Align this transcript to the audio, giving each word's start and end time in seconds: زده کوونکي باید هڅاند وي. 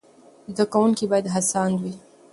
زده 0.53 0.65
کوونکي 0.73 1.05
باید 1.11 1.25
هڅاند 1.35 1.75
وي. 1.83 1.93